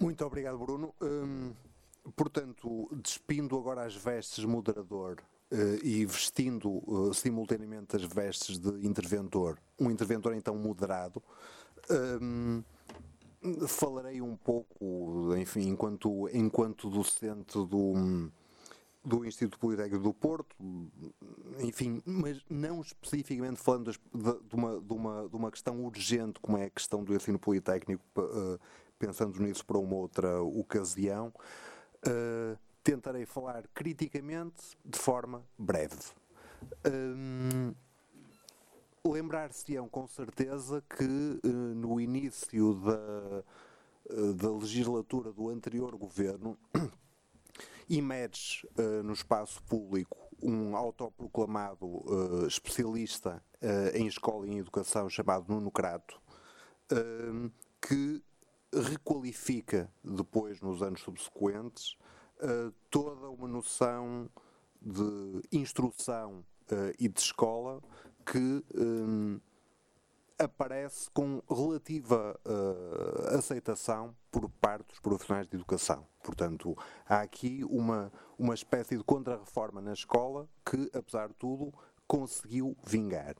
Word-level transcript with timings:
Muito 0.00 0.24
obrigado, 0.24 0.58
Bruno. 0.58 0.94
Hum, 1.02 1.52
portanto, 2.16 2.88
despindo 3.02 3.54
agora 3.58 3.84
as 3.84 3.94
vestes 3.94 4.46
moderador 4.46 5.20
uh, 5.52 5.86
e 5.86 6.06
vestindo 6.06 6.82
uh, 6.90 7.12
simultaneamente 7.12 7.96
as 7.96 8.02
vestes 8.02 8.58
de 8.58 8.86
interventor, 8.86 9.58
um 9.78 9.90
interventor 9.90 10.34
então 10.34 10.56
moderado, 10.56 11.22
um, 12.22 12.64
falarei 13.68 14.22
um 14.22 14.34
pouco, 14.36 15.36
enfim, 15.36 15.68
enquanto, 15.68 16.30
enquanto 16.32 16.88
docente 16.88 17.58
do, 17.66 18.30
do 19.04 19.24
Instituto 19.26 19.58
Politécnico 19.58 20.02
do 20.02 20.14
Porto, 20.14 20.56
enfim, 21.58 22.02
mas 22.06 22.42
não 22.48 22.80
especificamente 22.80 23.60
falando 23.60 23.92
de, 23.92 23.98
de, 23.98 24.54
uma, 24.54 24.80
de, 24.80 24.92
uma, 24.94 25.28
de 25.28 25.36
uma 25.36 25.50
questão 25.50 25.84
urgente 25.84 26.40
como 26.40 26.56
é 26.56 26.64
a 26.64 26.70
questão 26.70 27.04
do 27.04 27.14
ensino 27.14 27.38
politécnico, 27.38 28.02
uh, 28.16 28.58
pensando 29.00 29.40
nisso 29.42 29.64
para 29.64 29.78
uma 29.78 29.96
outra 29.96 30.42
ocasião, 30.42 31.32
uh, 32.06 32.58
tentarei 32.84 33.24
falar 33.24 33.66
criticamente 33.74 34.76
de 34.84 34.98
forma 34.98 35.42
breve. 35.58 35.96
Um, 36.86 37.74
Lembrar-se-ão 39.02 39.88
com 39.88 40.06
certeza 40.06 40.84
que 40.94 41.40
uh, 41.42 41.48
no 41.48 41.98
início 41.98 42.74
da, 42.74 43.42
uh, 44.14 44.34
da 44.34 44.50
legislatura 44.50 45.32
do 45.32 45.48
anterior 45.48 45.96
governo 45.96 46.58
emerge 47.88 48.68
no 49.02 49.14
espaço 49.14 49.60
público 49.64 50.16
um 50.40 50.76
autoproclamado 50.76 52.46
especialista 52.46 53.42
em 53.94 54.06
escola 54.06 54.46
e 54.46 54.52
em 54.52 54.58
educação 54.58 55.10
chamado 55.10 55.52
Nuno 55.52 55.72
Crato, 55.72 56.22
que 57.82 58.22
requalifica 58.72 59.90
depois, 60.02 60.60
nos 60.60 60.82
anos 60.82 61.00
subsequentes, 61.00 61.96
uh, 62.42 62.72
toda 62.90 63.28
uma 63.28 63.48
noção 63.48 64.30
de 64.80 65.42
instrução 65.52 66.44
uh, 66.70 66.94
e 66.98 67.08
de 67.08 67.20
escola 67.20 67.82
que 68.24 68.64
um, 68.74 69.40
aparece 70.38 71.10
com 71.10 71.42
relativa 71.50 72.38
aceitação 73.36 74.16
por 74.30 74.48
parte 74.48 74.88
dos 74.88 75.00
profissionais 75.00 75.46
de 75.46 75.54
educação. 75.54 76.06
Portanto, 76.22 76.74
há 77.06 77.20
aqui 77.20 77.62
uma, 77.64 78.10
uma 78.38 78.54
espécie 78.54 78.96
de 78.96 79.04
contra-reforma 79.04 79.82
na 79.82 79.92
escola 79.92 80.48
que, 80.64 80.90
apesar 80.94 81.28
de 81.28 81.34
tudo, 81.34 81.74
conseguiu 82.06 82.74
vingar. 82.82 83.36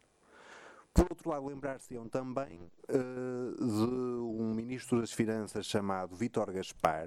Por 1.01 1.13
outro 1.13 1.31
lado, 1.31 1.47
lembrar-se-ão 1.47 2.07
também 2.11 2.61
uh, 2.91 3.57
de 3.57 3.95
um 4.23 4.53
ministro 4.55 5.01
das 5.01 5.11
Finanças 5.11 5.65
chamado 5.65 6.15
Vítor 6.15 6.53
Gaspar 6.53 7.07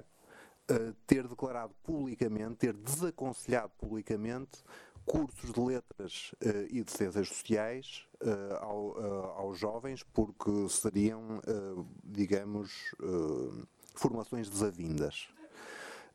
uh, 0.68 0.92
ter 1.06 1.28
declarado 1.28 1.72
publicamente, 1.84 2.56
ter 2.56 2.72
desaconselhado 2.72 3.70
publicamente 3.78 4.64
cursos 5.06 5.52
de 5.52 5.60
letras 5.60 6.32
uh, 6.42 6.66
e 6.70 6.82
de 6.82 6.90
ciências 6.90 7.28
sociais 7.28 8.04
ao, 8.62 8.98
aos 9.36 9.58
jovens, 9.60 10.02
porque 10.02 10.50
seriam, 10.70 11.40
digamos, 12.02 12.94
formações 13.94 14.48
desavindas. 14.48 15.28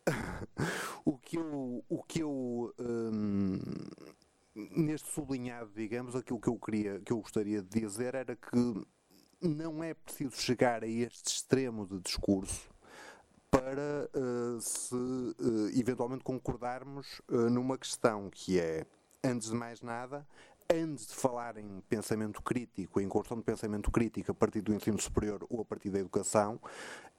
o 1.05 1.17
que 1.17 1.37
eu, 1.37 1.83
o 1.87 2.03
que 2.03 2.21
eu 2.21 2.73
um, 2.79 3.59
neste 4.71 5.09
sublinhado, 5.11 5.71
digamos, 5.75 6.15
aquilo 6.15 6.39
que 6.39 6.49
eu 6.49 6.57
queria, 6.57 6.99
que 6.99 7.13
eu 7.13 7.19
gostaria 7.19 7.61
de 7.61 7.81
dizer 7.81 8.15
era 8.15 8.35
que 8.35 8.85
não 9.41 9.83
é 9.83 9.93
preciso 9.93 10.35
chegar 10.35 10.83
a 10.83 10.87
este 10.87 11.27
extremo 11.27 11.87
de 11.87 11.99
discurso 11.99 12.69
para 13.49 14.09
uh, 14.13 14.61
se 14.61 14.93
uh, 14.93 15.69
eventualmente 15.73 16.23
concordarmos 16.23 17.19
uh, 17.29 17.49
numa 17.49 17.77
questão 17.77 18.29
que 18.29 18.59
é, 18.59 18.85
antes 19.23 19.49
de 19.49 19.55
mais 19.55 19.81
nada, 19.81 20.27
antes 20.71 21.07
de 21.07 21.15
falar 21.15 21.57
em 21.57 21.81
pensamento 21.89 22.43
crítico, 22.43 23.01
em 23.01 23.09
construção 23.09 23.37
de 23.37 23.43
pensamento 23.43 23.89
crítico 23.89 24.31
a 24.31 24.35
partir 24.35 24.61
do 24.61 24.73
ensino 24.73 24.99
superior 24.99 25.45
ou 25.49 25.61
a 25.61 25.65
partir 25.65 25.89
da 25.89 25.99
educação, 25.99 26.59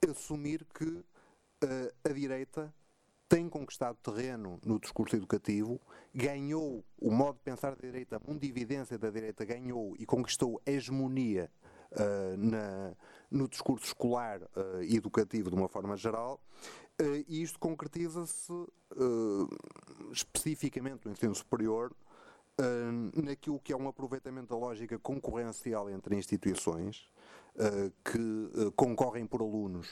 assumir 0.09 0.65
que 0.73 1.05
a 2.05 2.13
direita 2.13 2.73
tem 3.31 3.49
conquistado 3.49 3.97
terreno 4.03 4.59
no 4.65 4.81
discurso 4.81 5.15
educativo, 5.15 5.81
ganhou 6.13 6.85
o 7.01 7.13
modo 7.13 7.37
de 7.37 7.45
pensar 7.45 7.77
da 7.77 7.81
direita, 7.81 8.17
a 8.17 8.21
mundividência 8.29 8.99
da 8.99 9.09
direita 9.09 9.45
ganhou 9.45 9.95
e 9.97 10.05
conquistou 10.05 10.61
hegemonia 10.67 11.49
uh, 11.93 12.37
na, 12.37 12.93
no 13.31 13.49
discurso 13.49 13.87
escolar 13.87 14.43
uh, 14.43 14.83
e 14.83 14.97
educativo 14.97 15.49
de 15.49 15.55
uma 15.55 15.69
forma 15.69 15.97
geral, 15.97 16.43
uh, 17.01 17.25
e 17.29 17.41
isto 17.41 17.57
concretiza-se 17.61 18.53
especificamente 20.11 21.07
no 21.07 21.13
ensino 21.13 21.35
superior 21.35 21.95
naquilo 23.15 23.61
que 23.61 23.73
é 23.73 23.77
um 23.77 23.89
aproveitamento 23.89 24.49
da 24.49 24.57
lógica 24.57 24.99
concorrencial 24.99 25.89
entre 25.89 26.17
instituições 26.17 27.09
que 28.05 28.73
concorrem 28.75 29.25
por 29.25 29.41
alunos 29.41 29.89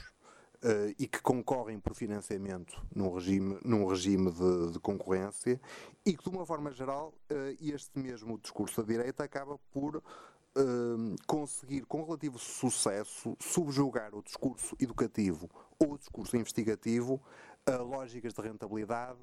Uh, 0.61 0.91
e 0.99 1.07
que 1.07 1.23
concorrem 1.23 1.79
por 1.79 1.95
financiamento 1.95 2.85
num 2.93 3.15
regime, 3.15 3.61
num 3.65 3.87
regime 3.87 4.33
de, 4.33 4.73
de 4.73 4.81
concorrência 4.81 5.61
e 6.05 6.17
que, 6.17 6.29
de 6.29 6.37
uma 6.37 6.45
forma 6.45 6.73
geral, 6.73 7.15
uh, 7.31 7.57
este 7.61 7.97
mesmo 7.97 8.37
discurso 8.41 8.83
da 8.83 8.89
direita 8.89 9.23
acaba 9.23 9.57
por 9.71 9.99
uh, 9.99 11.17
conseguir, 11.29 11.87
com 11.87 12.03
relativo 12.03 12.41
sucesso, 12.41 13.37
subjugar 13.39 14.13
o 14.17 14.21
discurso 14.21 14.75
educativo 14.81 15.49
ou 15.79 15.93
o 15.93 15.99
discurso 15.99 16.37
investigativo 16.37 17.23
a 17.65 17.77
lógicas 17.77 18.35
de 18.35 18.43
rentabilidade 18.43 19.21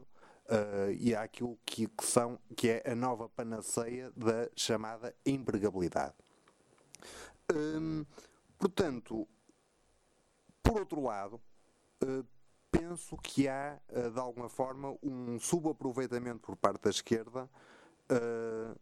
e 1.00 1.16
àquilo 1.16 1.58
que, 1.66 1.88
que, 1.88 2.06
são, 2.06 2.40
que 2.56 2.70
é 2.70 2.92
a 2.92 2.96
nova 2.96 3.28
panaceia 3.28 4.12
da 4.16 4.48
chamada 4.56 5.14
empregabilidade. 5.26 6.14
Um, 7.52 8.06
portanto, 8.60 9.28
por 10.66 10.80
outro 10.80 11.02
lado, 11.02 11.40
eh, 12.02 12.24
penso 12.72 13.16
que 13.18 13.48
há, 13.48 13.80
eh, 13.90 14.10
de 14.10 14.20
alguma 14.20 14.50
forma, 14.50 14.98
um 15.02 15.40
subaproveitamento 15.40 16.40
por 16.40 16.56
parte 16.56 16.82
da 16.82 16.90
esquerda, 16.90 17.48
eh, 18.10 18.76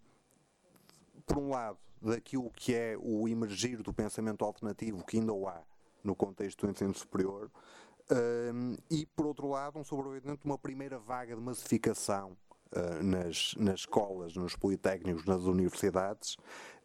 por 1.26 1.38
um 1.38 1.50
lado, 1.50 1.78
daquilo 2.02 2.50
que 2.52 2.74
é 2.74 2.98
o 2.98 3.28
emergir 3.28 3.82
do 3.82 3.94
pensamento 3.94 4.44
alternativo 4.44 5.06
que 5.06 5.18
ainda 5.18 5.34
o 5.34 5.48
há 5.48 5.62
no 6.04 6.16
contexto 6.16 6.66
do 6.66 6.72
ensino 6.72 6.94
superior, 6.94 7.50
e, 8.92 9.06
por 9.16 9.26
outro 9.26 9.48
lado, 9.48 9.80
um 9.80 9.84
sobreaproveitamento 9.86 10.42
de 10.42 10.46
uma 10.46 10.58
primeira 10.58 11.00
vaga 11.00 11.34
de 11.34 11.42
massificação 11.42 12.36
nas, 13.02 13.54
nas 13.58 13.82
escolas, 13.82 14.36
nos 14.36 14.56
politécnicos, 14.56 15.26
nas 15.26 15.44
universidades, 15.44 16.38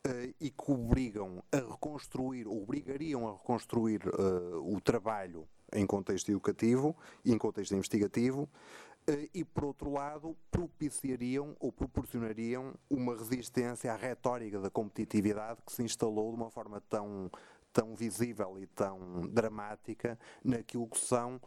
uh, 0.07 0.35
e 0.41 0.51
que 0.51 0.71
obrigam 0.71 1.43
a 1.53 1.57
reconstruir, 1.57 2.47
obrigariam 2.47 3.29
a 3.29 3.33
reconstruir 3.33 4.07
uh, 4.07 4.75
o 4.75 4.81
trabalho 4.81 5.49
em 5.73 5.87
contexto 5.87 6.31
educativo 6.31 6.97
e 7.25 7.33
em 7.33 7.39
contexto 7.39 7.75
investigativo, 7.75 8.43
uh, 8.43 9.29
e 9.35 9.45
por 9.45 9.65
outro 9.65 9.93
lado 9.93 10.37
propiciariam 10.51 11.57
ou 11.59 11.73
proporcionariam 11.73 12.75
uma 12.89 13.17
resistência 13.17 13.93
à 13.93 13.97
retórica 13.97 14.61
da 14.61 14.71
competitividade 14.71 15.61
que 15.67 15.73
se 15.73 15.83
instalou 15.83 16.31
de 16.31 16.37
uma 16.37 16.51
forma 16.51 16.81
tão 16.89 17.31
tão 17.71 17.95
visível 17.95 18.59
e 18.59 18.67
tão 18.67 19.29
dramática 19.29 20.19
naquilo 20.43 20.89
que 20.89 20.99
são 20.99 21.39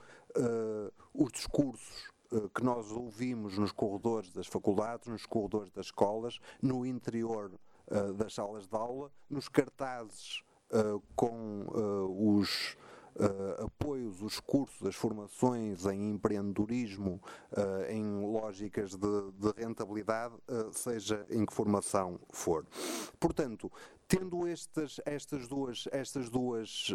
os 1.13 1.31
discursos 1.31 2.11
que 2.53 2.63
nós 2.63 2.91
ouvimos 2.91 3.57
nos 3.57 3.71
corredores 3.71 4.31
das 4.31 4.47
faculdades, 4.47 5.07
nos 5.07 5.25
corredores 5.25 5.71
das 5.71 5.87
escolas, 5.87 6.39
no 6.61 6.85
interior 6.85 7.51
uh, 7.87 8.13
das 8.13 8.33
salas 8.33 8.67
de 8.67 8.75
aula, 8.75 9.11
nos 9.29 9.49
cartazes 9.49 10.41
uh, 10.71 11.01
com 11.15 11.65
uh, 11.67 12.37
os 12.37 12.77
apoios, 13.61 14.21
os 14.21 14.39
cursos, 14.39 14.87
as 14.87 14.95
formações 14.95 15.85
em 15.85 16.11
empreendedorismo, 16.11 17.21
em 17.89 18.25
lógicas 18.25 18.95
de, 18.95 19.31
de 19.33 19.51
rentabilidade, 19.57 20.33
seja 20.71 21.25
em 21.29 21.45
que 21.45 21.53
formação 21.53 22.17
for. 22.31 22.65
Portanto, 23.19 23.69
tendo 24.11 24.45
estas, 24.45 24.99
estas 25.05 25.47
duas, 25.47 25.87
estas 25.89 26.29
duas, 26.29 26.93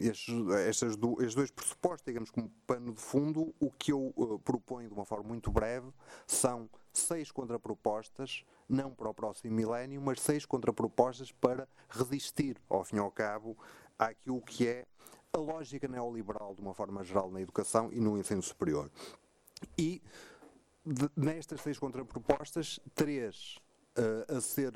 estes, 0.00 0.34
estas 0.66 0.96
dois 0.96 1.50
pressupostos, 1.50 2.06
digamos, 2.06 2.30
como 2.30 2.50
pano 2.66 2.94
de 2.94 3.00
fundo, 3.00 3.54
o 3.60 3.70
que 3.70 3.92
eu 3.92 4.40
proponho 4.42 4.88
de 4.88 4.94
uma 4.94 5.04
forma 5.04 5.28
muito 5.28 5.50
breve 5.50 5.92
são 6.26 6.70
seis 6.94 7.30
contrapropostas, 7.30 8.42
não 8.66 8.90
para 8.90 9.10
o 9.10 9.12
próximo 9.12 9.54
milénio, 9.54 10.00
mas 10.00 10.22
seis 10.22 10.46
contrapropostas 10.46 11.30
para 11.30 11.68
resistir, 11.90 12.56
ao 12.70 12.82
fim 12.84 12.96
e 12.96 13.00
ao 13.00 13.10
cabo, 13.10 13.54
àquilo 13.98 14.40
que 14.40 14.66
é 14.66 14.86
a 15.30 15.36
lógica 15.36 15.86
neoliberal, 15.86 16.54
de 16.54 16.62
uma 16.62 16.72
forma 16.72 17.04
geral, 17.04 17.30
na 17.30 17.42
educação 17.42 17.92
e 17.92 18.00
no 18.00 18.16
ensino 18.16 18.42
superior. 18.42 18.90
E 19.76 20.00
de, 20.86 21.10
nestas 21.14 21.60
seis 21.60 21.78
contrapropostas, 21.78 22.80
três 22.94 23.58
uh, 23.98 24.38
a 24.38 24.40
ser 24.40 24.72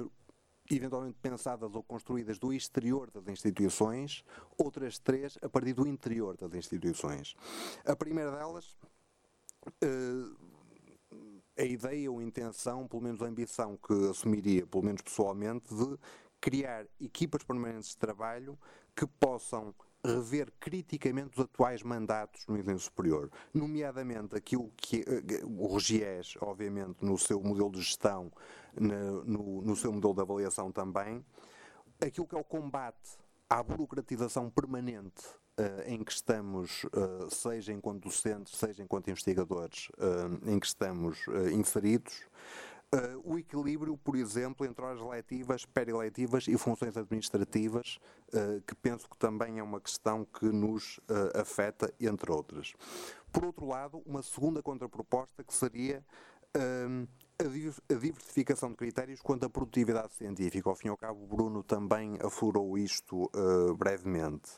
eventualmente 0.70 1.18
pensadas 1.20 1.74
ou 1.74 1.82
construídas 1.82 2.38
do 2.38 2.52
exterior 2.52 3.10
das 3.10 3.26
instituições, 3.28 4.24
outras 4.56 4.98
três 4.98 5.38
a 5.42 5.48
partir 5.48 5.74
do 5.74 5.86
interior 5.86 6.36
das 6.36 6.54
instituições. 6.54 7.34
A 7.84 7.96
primeira 7.96 8.30
delas, 8.30 8.76
uh, 9.66 10.36
a 11.58 11.64
ideia 11.64 12.10
ou 12.10 12.22
intenção, 12.22 12.86
pelo 12.88 13.02
menos 13.02 13.22
a 13.22 13.26
ambição 13.26 13.76
que 13.76 14.10
assumiria, 14.10 14.66
pelo 14.66 14.84
menos 14.84 15.02
pessoalmente, 15.02 15.74
de 15.74 15.98
criar 16.40 16.86
equipas 17.00 17.42
permanentes 17.44 17.90
de 17.90 17.98
trabalho 17.98 18.58
que 18.96 19.06
possam 19.06 19.74
rever 20.04 20.52
criticamente 20.58 21.38
os 21.38 21.44
atuais 21.44 21.82
mandatos 21.82 22.44
no 22.46 22.58
ensino 22.58 22.78
superior, 22.78 23.30
nomeadamente 23.54 24.34
aquilo 24.36 24.72
que 24.76 25.00
eh, 25.00 25.44
o 25.44 25.76
RGES, 25.76 26.36
obviamente, 26.40 27.04
no 27.04 27.16
seu 27.16 27.40
modelo 27.40 27.70
de 27.70 27.80
gestão, 27.80 28.32
no, 28.74 29.62
no 29.62 29.76
seu 29.76 29.92
modelo 29.92 30.14
de 30.14 30.20
avaliação 30.20 30.72
também, 30.72 31.24
aquilo 32.00 32.26
que 32.26 32.34
é 32.34 32.38
o 32.38 32.44
combate 32.44 33.18
à 33.48 33.62
burocratização 33.62 34.50
permanente 34.50 35.24
uh, 35.58 35.82
em 35.86 36.02
que 36.02 36.12
estamos, 36.12 36.84
uh, 36.84 37.30
seja 37.30 37.72
enquanto 37.72 38.04
docentes, 38.04 38.56
seja 38.56 38.82
enquanto 38.82 39.10
investigadores, 39.10 39.88
uh, 39.90 40.50
em 40.50 40.58
que 40.58 40.66
estamos 40.66 41.18
inseridos, 41.52 42.22
Uh, 42.94 43.32
o 43.32 43.38
equilíbrio, 43.38 43.96
por 43.96 44.14
exemplo, 44.14 44.66
entre 44.66 44.84
horas 44.84 45.00
letivas, 45.00 45.64
periletivas 45.64 46.46
e 46.46 46.58
funções 46.58 46.94
administrativas, 46.94 47.98
uh, 48.34 48.60
que 48.66 48.74
penso 48.74 49.08
que 49.08 49.16
também 49.16 49.58
é 49.58 49.62
uma 49.62 49.80
questão 49.80 50.26
que 50.26 50.44
nos 50.44 50.98
uh, 50.98 51.40
afeta, 51.40 51.90
entre 51.98 52.30
outras. 52.30 52.74
Por 53.32 53.46
outro 53.46 53.64
lado, 53.64 54.02
uma 54.04 54.22
segunda 54.22 54.62
contraproposta 54.62 55.42
que 55.42 55.54
seria 55.54 56.04
a 57.38 57.44
diversificação 57.94 58.68
de 58.68 58.76
critérios 58.76 59.22
quanto 59.22 59.46
à 59.46 59.48
produtividade 59.48 60.12
científica. 60.12 60.68
Ao 60.68 60.74
fim 60.76 60.88
e 60.88 60.90
ao 60.90 60.98
cabo, 60.98 61.24
o 61.24 61.26
Bruno 61.26 61.62
também 61.62 62.18
aflorou 62.22 62.76
isto 62.76 63.30
brevemente, 63.78 64.50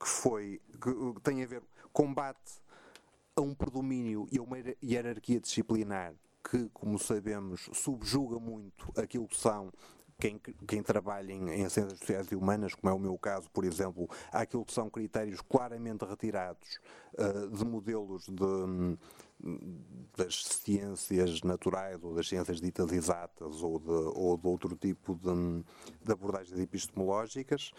que 0.00 0.08
foi 0.08 0.58
que 0.80 1.20
tem 1.20 1.42
a 1.42 1.46
ver 1.46 1.62
combate 1.92 2.62
a 3.36 3.42
um 3.42 3.54
predomínio 3.54 4.26
e 4.32 4.38
a 4.38 4.42
uma 4.42 4.56
hierarquia 4.82 5.38
disciplinar 5.38 6.14
que, 6.50 6.68
como 6.70 6.98
sabemos, 6.98 7.68
subjuga 7.72 8.38
muito 8.38 8.92
aquilo 8.96 9.26
que 9.26 9.36
são 9.36 9.72
quem, 10.18 10.38
quem 10.66 10.82
trabalha 10.82 11.32
em, 11.32 11.50
em, 11.50 11.68
ciências 11.68 11.98
sociais 11.98 12.28
e 12.30 12.36
humanas, 12.36 12.74
como 12.74 12.92
é 12.92 12.94
o 12.94 12.98
meu 12.98 13.18
caso, 13.18 13.50
por 13.50 13.64
exemplo, 13.64 14.08
aquilo 14.32 14.64
que 14.64 14.72
são 14.72 14.88
critérios 14.88 15.40
claramente 15.40 16.04
retirados 16.04 16.78
uh, 17.14 17.50
de 17.50 17.64
modelos 17.64 18.26
de, 18.26 18.98
das 20.16 20.44
ciências 20.44 21.42
naturais 21.42 22.02
ou 22.02 22.14
das 22.14 22.28
ciências 22.28 22.60
ditas 22.60 22.92
exatas 22.92 23.62
ou 23.62 23.78
de, 23.78 23.90
ou 23.90 24.36
de 24.36 24.46
outro 24.46 24.76
tipo 24.76 25.14
de, 25.14 25.64
de 26.02 26.12
abordagens 26.12 26.58
epistemológicas, 26.58 27.72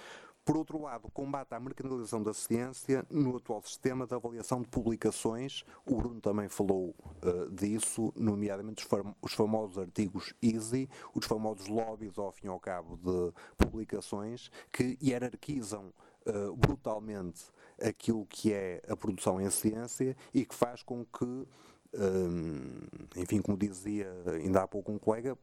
por 0.45 0.55
outro 0.55 0.79
lado, 0.79 1.09
combate 1.09 1.55
à 1.55 1.59
mercantilização 1.59 2.21
da 2.21 2.31
ciência 2.31 3.03
no 3.09 3.35
atual 3.35 3.63
sistema 3.63 4.05
de 4.05 4.13
avaliação 4.13 4.61
de 4.61 4.67
publicações. 4.67 5.65
O 5.83 5.95
Bruno 5.95 6.21
também 6.21 6.47
falou 6.47 6.95
uh, 7.23 7.49
disso, 7.49 8.13
nomeadamente 8.15 8.83
os, 8.83 8.87
fam 8.87 9.15
os, 9.23 9.33
famosos 9.33 9.79
artigos 9.79 10.35
EASY, 10.43 10.87
os 11.15 11.25
famosos 11.25 11.67
lobbies, 11.67 12.15
ao 12.19 12.31
fim 12.31 12.45
e 12.45 12.49
ao 12.49 12.59
cabo, 12.59 12.95
de 12.97 13.33
publicações 13.57 14.51
que 14.71 14.95
hierarquizam 15.01 15.91
uh, 16.27 16.55
brutalmente 16.55 17.45
aquilo 17.81 18.23
que 18.27 18.53
é 18.53 18.83
a 18.87 18.95
produção 18.95 19.41
em 19.41 19.49
ciência 19.49 20.15
e 20.31 20.45
que 20.45 20.53
faz 20.53 20.83
com 20.83 21.03
que, 21.05 21.25
um, 21.25 21.47
eh, 21.93 23.21
enfim, 23.21 23.41
como 23.41 23.57
dizia 23.57 24.13
ainda 24.27 24.61
há 24.61 24.67
pouco 24.67 24.91
um 24.91 24.99
colega, 24.99 25.37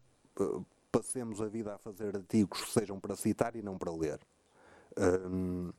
passemos 0.90 1.43
a 1.43 1.49
vida 1.49 1.75
a 1.75 1.78
fazer 1.78 2.16
artigos 2.16 2.62
que 2.64 2.70
sejam 2.70 2.99
para 3.00 3.16
citar 3.16 3.54
e 3.56 3.62
não 3.62 3.76
para 3.76 3.93
ler. 3.93 4.19
Um, 4.96 5.72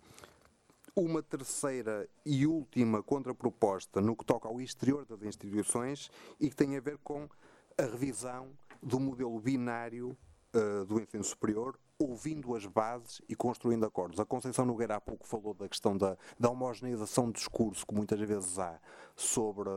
uma 0.95 1.23
terceira 1.23 2.07
e 2.25 2.45
última 2.45 3.01
contraproposta 3.01 3.99
no 3.99 4.15
que 4.15 4.25
toca 4.25 4.47
ao 4.47 4.61
exterior 4.61 5.05
das 5.05 5.23
instituições 5.23 6.11
e 6.39 6.49
que 6.49 6.55
tem 6.55 6.77
a 6.77 6.81
ver 6.81 6.97
com 6.99 7.27
a 7.77 7.83
revisão 7.83 8.51
do 8.81 8.99
modelo 8.99 9.39
binário 9.39 10.15
uh, 10.53 10.85
do 10.85 10.99
ensino 10.99 11.23
superior, 11.23 11.79
ouvindo 11.97 12.55
as 12.55 12.65
bases 12.65 13.21
e 13.27 13.35
construindo 13.35 13.85
acordos. 13.85 14.19
A 14.19 14.25
Conceição 14.25 14.65
Nogueira 14.65 14.95
há 14.95 15.01
pouco 15.01 15.27
falou 15.27 15.53
da 15.53 15.67
questão 15.67 15.97
da, 15.97 16.17
da 16.39 16.49
homogeneização 16.49 17.27
de 17.27 17.33
discurso 17.33 17.85
que 17.85 17.95
muitas 17.95 18.19
vezes 18.19 18.59
há 18.59 18.79
sobre 19.15 19.69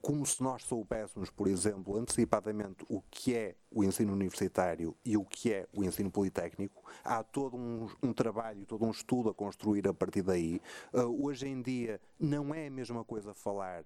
como 0.00 0.24
se 0.24 0.42
nós 0.42 0.62
soubéssemos, 0.64 1.30
por 1.30 1.48
exemplo, 1.48 1.96
antecipadamente 1.96 2.84
o 2.88 3.02
que 3.10 3.34
é 3.34 3.56
o 3.70 3.84
ensino 3.84 4.12
universitário 4.12 4.96
e 5.04 5.16
o 5.16 5.24
que 5.24 5.52
é 5.52 5.66
o 5.72 5.84
ensino 5.84 6.10
politécnico, 6.10 6.82
há 7.04 7.22
todo 7.22 7.56
um, 7.56 7.88
um 8.02 8.12
trabalho, 8.12 8.64
todo 8.64 8.84
um 8.84 8.90
estudo 8.90 9.28
a 9.28 9.34
construir 9.34 9.86
a 9.86 9.94
partir 9.94 10.22
daí. 10.22 10.60
Uh, 10.92 11.26
hoje 11.26 11.46
em 11.46 11.60
dia 11.60 12.00
não 12.18 12.54
é 12.54 12.66
a 12.68 12.70
mesma 12.70 13.04
coisa 13.04 13.34
falar 13.34 13.84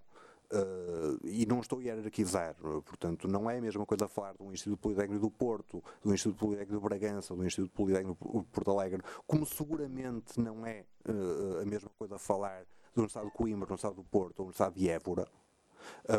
Uh, 0.52 1.14
e 1.22 1.46
não 1.46 1.60
estou 1.60 1.78
a 1.78 1.82
hierarquizar, 1.82 2.56
portanto, 2.84 3.28
não 3.28 3.48
é 3.48 3.58
a 3.58 3.60
mesma 3.60 3.86
coisa 3.86 4.08
falar 4.08 4.34
do 4.34 4.52
Instituto 4.52 4.80
Politécnico 4.80 5.20
do 5.20 5.30
Porto, 5.30 5.80
do 6.02 6.12
Instituto 6.12 6.40
Politécnico 6.40 6.82
de 6.82 6.88
Bragança, 6.88 7.36
do 7.36 7.46
Instituto 7.46 7.72
Politécnico 7.72 8.40
de 8.40 8.46
Porto 8.48 8.70
Alegre, 8.72 9.00
como 9.28 9.46
seguramente 9.46 10.40
não 10.40 10.66
é 10.66 10.84
uh, 11.08 11.60
a 11.62 11.64
mesma 11.64 11.88
coisa 11.96 12.18
falar 12.18 12.64
do 12.92 13.02
Universidade 13.02 13.26
de 13.28 13.32
Coimbra, 13.32 13.64
do 13.64 13.70
Universidade 13.70 13.94
do 13.94 14.02
Porto 14.02 14.40
ou 14.40 14.46
da 14.46 14.48
Universidade 14.48 14.74
de 14.74 14.88
Évora, 14.88 15.28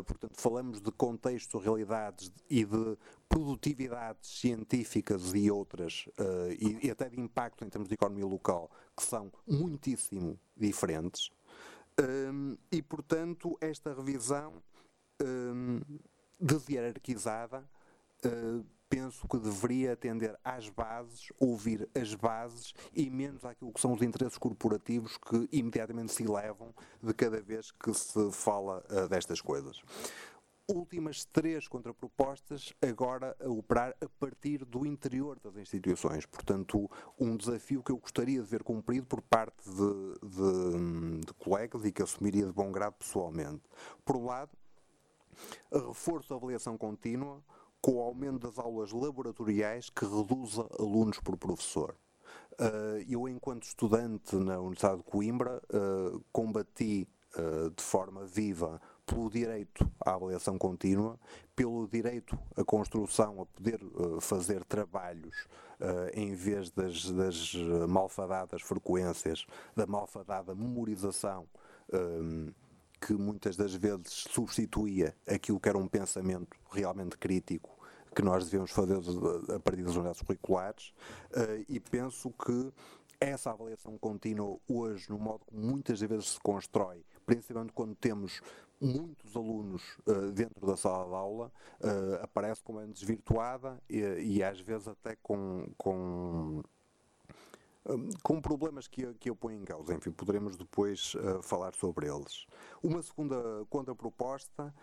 portanto, 0.06 0.34
falamos 0.36 0.82
de 0.82 0.92
contextos, 0.92 1.64
realidades 1.64 2.32
e 2.50 2.66
de 2.66 2.98
produtividades 3.28 4.40
científicas 4.40 5.34
e 5.34 5.50
outras, 5.50 6.06
uh, 6.20 6.52
e, 6.60 6.88
e, 6.88 6.92
até 6.92 7.08
de 7.08 7.20
impacto 7.20 7.64
em 7.64 7.70
termos 7.70 7.88
de 7.88 7.94
economia 7.94 8.26
local, 8.26 8.70
que 8.96 9.04
são 9.04 9.32
muitíssimo 9.48 10.38
diferentes. 10.56 11.32
Um, 12.00 12.58
e, 12.72 12.82
portanto, 12.82 13.58
esta 13.62 13.94
revisão 13.94 14.54
um, 15.22 15.80
deshierarquizada 16.40 17.64
uh, 18.26 18.66
penso 18.90 19.26
que 19.26 19.38
deveria 19.38 19.94
atender 19.94 20.38
às 20.44 20.68
bases, 20.68 21.32
ouvir 21.40 21.90
as 21.96 22.14
bases 22.14 22.74
e 22.94 23.10
menos 23.10 23.46
àquilo 23.46 23.72
que 23.72 23.80
são 23.80 23.94
os 23.94 24.02
interesses 24.02 24.38
corporativos 24.38 25.18
que 25.18 25.48
imediatamente 25.50 26.12
se 26.12 26.24
elevam 26.24 26.76
de 27.02 27.14
cada 27.14 27.42
vez 27.42 27.72
que 27.72 27.94
se 27.94 28.32
fala 28.34 28.84
uh, 28.90 29.08
destas 29.08 29.40
coisas. 29.40 29.82
Últimas 30.68 31.26
três 31.26 31.68
contrapropostas 31.68 32.74
agora 32.82 33.36
a 33.42 33.50
operar 33.50 33.96
a 34.02 34.08
partir 34.20 34.64
do 34.64 34.86
interior 34.86 35.40
das 35.40 35.56
instituições. 35.58 36.26
Portanto, 36.26 36.90
um 37.20 37.36
desafio 37.36 37.84
que 37.84 37.92
eu 37.92 37.98
gostaria 37.98 38.42
de 38.42 38.48
ver 38.48 38.64
cumprido 38.64 39.06
por 39.06 39.22
parte 39.22 39.70
de, 39.70 40.30
de, 40.30 41.26
de 41.26 41.34
colegas 41.34 41.84
e 41.84 41.92
que 41.92 42.02
assumiria 42.02 42.46
de 42.46 42.54
bom 42.54 42.72
grado 42.72 42.94
pessoalmente. 42.94 43.64
Por 44.06 44.16
um 44.16 44.26
lado, 44.26 44.52
reforço 45.74 46.30
da 46.30 46.36
avaliação 46.36 46.78
contínua, 46.78 47.44
com 47.82 47.94
o 47.94 48.02
aumento 48.02 48.48
das 48.48 48.60
aulas 48.60 48.92
laboratoriais 48.92 49.90
que 49.90 50.06
reduza 50.06 50.68
alunos 50.80 51.20
por 51.20 51.36
professor. 51.36 51.96
Uh, 52.54 53.04
eu, 53.10 53.28
enquanto 53.28 53.64
estudante 53.64 54.36
na 54.36 54.60
Universidade 54.60 54.98
de 54.98 55.04
Coimbra, 55.04 55.62
uh, 55.74 56.24
combati 56.32 57.08
uh, 57.36 57.72
de 57.72 57.82
forma 57.82 58.26
viva 58.26 58.80
pelo 59.06 59.30
direito 59.30 59.90
à 60.06 60.14
avaliação 60.14 60.58
contínua, 60.58 61.20
pelo 61.56 61.88
direito 61.88 62.38
à 62.56 62.64
construção, 62.64 63.42
a 63.42 63.46
poder 63.46 63.80
fazer 64.22 64.64
trabalhos 64.64 65.48
em 66.14 66.34
vez 66.34 66.70
das, 66.72 67.10
das, 67.12 67.54
malfadadas 67.90 68.62
frequências, 68.62 69.46
da 69.76 69.86
malfadada 69.86 70.56
memorização 70.56 71.46
que 73.02 73.14
muitas 73.14 73.58
das 73.58 73.74
vezes 73.74 74.26
substituía 74.30 75.16
aquilo 75.28 75.60
que 75.60 75.68
era 75.68 75.78
um 75.78 75.88
pensamento 75.88 76.56
realmente 76.72 77.18
crítico 77.18 77.82
que 78.16 78.22
nós 78.22 78.46
devemos 78.46 78.72
fazer 78.72 78.98
a 79.56 79.60
partir 79.60 79.84
das 79.84 79.96
unidades 79.96 80.22
curriculares 80.22 80.94
uh, 81.32 81.66
e 81.68 81.80
penso 81.80 82.30
que 82.32 82.72
essa 83.20 83.52
avaliação 83.52 83.98
contínua 83.98 84.58
hoje, 84.68 85.10
no 85.10 85.18
modo 85.18 85.46
como 85.46 85.62
muitas 85.62 86.00
vezes 86.02 86.32
se 86.32 86.40
constrói, 86.40 87.06
principalmente 87.26 87.72
quando 87.72 87.96
temos 87.96 88.42
muitos 88.82 89.36
alunos 89.36 89.84
uh, 90.08 90.32
dentro 90.32 90.66
da 90.66 90.76
sala 90.76 91.08
de 91.08 91.14
aula, 91.14 91.52
uh, 91.82 92.24
aparece 92.24 92.64
como 92.64 92.82
é 92.82 92.88
desvirtuada 92.88 93.82
e, 93.88 94.00
e, 94.00 94.44
às 94.44 94.60
vezes 94.60 94.88
até 94.88 95.16
com, 95.22 95.68
com 95.78 96.64
com 98.24 98.42
problemas 98.42 98.88
que, 98.88 99.14
que 99.16 99.30
eu 99.30 99.36
ponho 99.36 99.62
em 99.62 99.66
causa. 99.66 99.94
Enfim, 99.94 100.12
poderemos 100.12 100.56
depois 100.56 101.16
uh, 101.16 101.42
falar 101.42 101.74
sobre 101.76 102.08
eles. 102.08 102.46
Uma 102.82 103.02
segunda 103.02 103.36
contraproposta, 103.70 104.74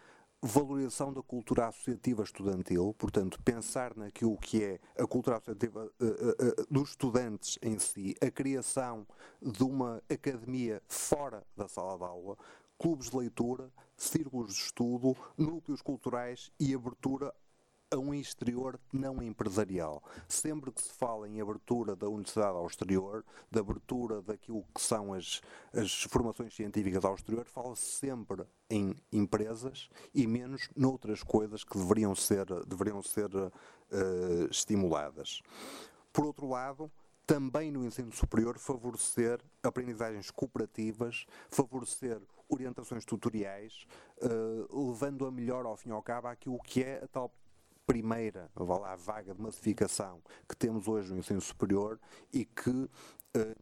valorização 0.41 1.13
da 1.13 1.23
cultura 1.23 1.67
associativa 1.67 2.23
estudantil, 2.23 2.95
portanto, 2.97 3.41
pensar 3.43 3.97
naquilo 3.97 4.37
que 4.37 4.63
é 4.63 4.81
a 4.97 5.07
cultura 5.07 5.37
associativa 5.37 5.91
uh, 6.01 6.05
uh, 6.05 6.67
dos 6.71 6.91
estudantes 6.91 7.59
em 7.63 7.79
si, 7.79 8.15
a 8.21 8.31
criação 8.31 9.07
de 9.43 9.63
uma 9.63 10.03
academia 10.09 10.83
fora 10.87 11.45
da 11.57 11.67
sala 11.69 11.99
de 11.99 12.05
aula, 12.05 12.37
clubes 12.79 13.11
de 13.11 13.17
leitura, 13.17 13.73
círculos 13.97 14.55
de 14.55 14.61
estudo, 14.61 15.17
núcleos 15.37 15.83
culturais 15.83 16.53
e 16.61 16.73
abertura 16.73 17.35
a 17.91 17.97
um 17.97 18.13
exterior 18.13 18.79
não 18.93 19.23
empresarial. 19.23 20.03
Sempre 20.29 20.71
que 20.71 20.83
se 20.83 20.93
fala 20.93 21.29
em 21.29 21.41
abertura 21.41 21.97
da 21.97 22.09
universidade 22.09 22.57
ao 22.57 22.67
exterior, 22.67 23.25
de 23.51 23.59
abertura 23.59 24.21
daquilo 24.21 24.65
que 24.75 24.81
são 24.81 25.15
as, 25.15 25.41
as 25.73 26.03
formações 26.05 26.55
científicas 26.55 27.05
ao 27.05 27.15
exterior, 27.15 27.47
fala-se 27.47 27.83
sempre 27.83 28.45
em 28.69 28.95
empresas 29.11 29.89
e 30.15 30.27
menos 30.27 30.69
noutras 30.77 31.23
coisas 31.23 31.65
que 31.65 31.79
deveriam 31.79 32.15
ser, 32.15 32.47
deveriam 32.67 33.03
ser 33.03 33.35
uh, 33.35 33.51
estimuladas. 34.51 35.41
Por 36.13 36.27
outro 36.27 36.47
lado, 36.47 36.91
também 37.27 37.71
no 37.71 37.85
ensino 37.85 38.13
superior, 38.13 38.59
favorecer 38.59 39.41
aprendizagens 39.63 40.31
cooperativas, 40.31 41.27
favorecer 41.51 42.21
orientações 42.49 43.05
tutoriais, 43.05 43.87
uh, 44.23 44.89
levando 44.91 45.27
a 45.27 45.31
melhor, 45.31 45.65
ao 45.65 45.77
fim 45.77 45.91
e 45.91 45.93
ao 45.93 46.03
cabo, 46.03 46.29
aquilo 46.29 46.59
que 46.59 46.83
é 46.83 47.05
a 47.05 47.09
tal 47.09 47.33
primeira 47.89 48.51
lá, 48.55 48.95
vaga 48.97 49.35
de 49.35 49.41
massificação 49.41 50.21
que 50.47 50.55
temos 50.55 50.87
hoje 50.87 51.11
no 51.11 51.19
ensino 51.19 51.41
superior 51.41 51.99
e 52.31 52.45
que, 52.45 52.69
uh, 52.69 52.91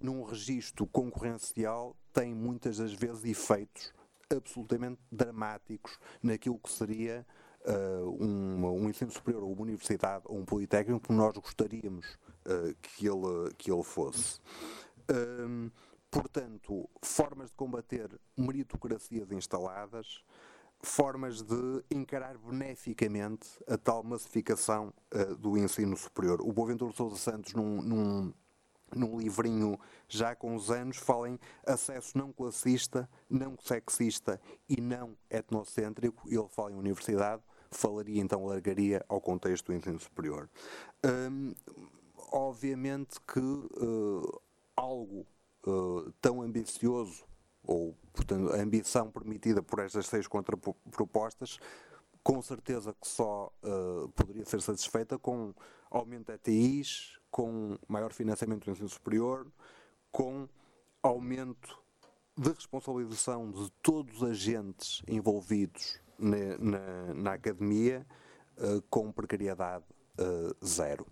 num 0.03 0.25
registro 0.25 0.85
concorrencial, 0.85 1.97
tem 2.13 2.35
muitas 2.35 2.79
das 2.79 2.93
vezes 2.93 3.25
efeitos 3.25 3.95
absolutamente 4.29 5.01
dramáticos 5.13 5.97
naquilo 6.21 6.59
que 6.59 6.69
seria 6.69 7.25
uh, 7.67 8.11
um, 8.21 8.67
um, 8.67 8.91
ensino 8.91 9.13
superior, 9.13 9.45
ou 9.45 9.53
uma 9.53 9.63
universidade, 9.63 10.25
ou 10.27 10.39
um 10.39 10.45
politécnico 10.45 11.07
que 11.07 11.13
nós 11.13 11.37
gostaríamos 11.37 12.19
uh, 12.47 12.75
que, 12.83 13.07
ele, 13.07 13.55
que 13.57 13.71
ele 13.71 13.85
fosse. 13.85 14.41
Um, 15.09 15.71
portanto, 16.11 16.91
formas 17.01 17.51
de 17.51 17.57
combater 17.57 18.11
meritocracias 18.37 19.31
instaladas, 19.31 20.25
formas 20.87 21.43
de 21.43 21.85
encarar 21.91 22.39
beneficamente 22.39 23.49
a 23.67 23.77
tal 23.77 24.05
massificação 24.05 24.95
uh, 25.13 25.35
do 25.37 25.59
ensino 25.59 25.97
superior. 25.97 26.41
O 26.41 26.53
Boaventura 26.53 26.93
Sousa 26.93 27.17
Santos, 27.17 27.55
num, 27.55 27.83
num, 27.83 28.35
num, 28.95 29.19
livrinho 29.19 29.79
já 30.09 30.35
com 30.37 30.55
uns 30.55 30.71
anos, 30.71 30.97
fala 30.97 31.31
em 31.31 31.39
acesso 31.67 32.17
não 32.17 32.33
classista, 32.33 33.09
não 33.29 33.57
sexista 33.59 34.41
e 34.69 34.81
não 34.81 35.17
etnocêntrico. 35.29 36.23
Ele 36.29 36.49
fala 36.49 36.71
em 36.71 36.77
universidade, 36.77 37.43
falaria 37.71 38.23
então, 38.23 38.47
largaria 38.47 39.05
ao 39.09 39.21
contexto 39.21 39.67
do 39.67 39.75
ensino 39.75 39.99
superior. 39.99 40.49
Um, 41.05 41.53
obviamente 42.33 43.21
que 43.27 43.41
uh, 43.41 44.41
algo 44.77 45.27
uh, 45.67 46.13
tão 46.21 46.41
ambicioso 46.41 47.25
ou, 47.67 47.95
portanto, 48.13 48.53
a 48.53 48.63
ambição 48.63 49.11
permitida 49.11 49.63
por 49.63 49.81
estas 49.81 50.07
seis 50.07 50.27
contrapropostas, 50.27 51.59
com 52.23 52.41
certeza 52.41 52.95
que 52.95 53.07
só 53.07 53.53
uh, 53.63 54.09
poderia 54.11 54.45
ser 54.45 54.61
satisfeita 54.61 55.19
com 55.19 55.55
aumento 55.91 56.27
de 56.27 56.35
ETIs, 56.35 57.19
com 57.31 57.79
maior 57.87 58.13
financiamento 58.13 58.65
do 58.65 58.71
ensino 58.71 58.89
superior, 58.89 59.47
com 60.11 60.49
aumento 61.03 61.79
de 62.37 62.51
responsabilização 62.51 63.51
de 63.51 63.71
todos 63.83 64.23
os 64.23 64.31
agentes 64.31 65.03
envolvidos 65.07 66.01
na, 66.19 66.59
na, 66.59 67.15
na 67.15 67.33
academia, 67.33 68.07
uh, 68.59 68.83
com 68.89 69.13
precariedade 69.13 69.85
uh, 70.19 70.67
zero. 70.67 71.07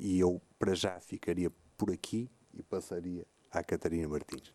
e 0.00 0.18
eu, 0.18 0.40
para 0.58 0.74
já, 0.74 0.98
ficaria 1.00 1.52
por 1.76 1.90
aqui 1.90 2.30
e 2.52 2.62
passaria 2.62 3.26
à 3.50 3.62
Catarina 3.62 4.08
Martins. 4.08 4.52